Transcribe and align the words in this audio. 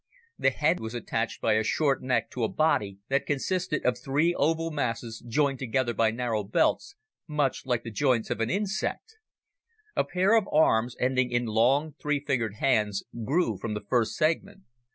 The 0.39 0.49
head 0.49 0.79
was 0.79 0.95
attached 0.95 1.41
by 1.41 1.53
a 1.53 1.63
short 1.63 2.01
neck 2.01 2.31
to 2.31 2.43
a 2.43 2.49
body 2.49 2.97
that 3.09 3.27
consisted 3.27 3.85
of 3.85 3.99
three 3.99 4.33
oval 4.33 4.71
masses 4.71 5.19
joined 5.27 5.59
together 5.59 5.93
by 5.93 6.09
narrow 6.09 6.43
belts, 6.43 6.95
much 7.27 7.67
like 7.67 7.83
the 7.83 7.91
joints 7.91 8.31
of 8.31 8.41
an 8.41 8.49
insect. 8.49 9.17
A 9.95 10.03
pair 10.03 10.33
of 10.35 10.47
arms, 10.51 10.95
ending 10.99 11.29
in 11.31 11.45
long 11.45 11.93
three 12.01 12.19
fingered 12.19 12.55
hands, 12.55 13.03
grew 13.23 13.59
from 13.59 13.75
the 13.75 13.85
first 13.89 14.15
segment. 14.15 14.63